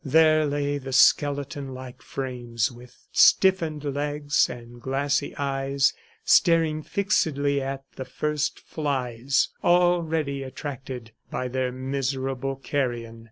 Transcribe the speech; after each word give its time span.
There 0.03 0.47
lay 0.47 0.79
the 0.79 0.93
skeleton 0.93 1.75
like 1.75 2.01
frames 2.01 2.71
with 2.71 3.05
stiffened 3.11 3.83
legs 3.83 4.49
and 4.49 4.81
glassy 4.81 5.35
eyes 5.37 5.93
staring 6.25 6.81
fixedly 6.81 7.61
at 7.61 7.83
the 7.97 8.05
first 8.05 8.61
flies 8.61 9.49
already 9.63 10.41
attracted 10.41 11.11
by 11.29 11.49
their 11.49 11.71
miserable 11.71 12.55
carrion. 12.55 13.19